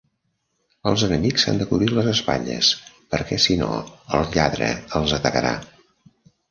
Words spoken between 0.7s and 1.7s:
Els enemics s'han de